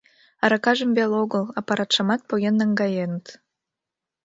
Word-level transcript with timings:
Аракажым 0.43 0.91
веле 0.97 1.15
огыл, 1.23 1.43
аппаратшымат 1.59 2.21
поген 2.29 2.55
наҥгаеныт. 2.59 3.25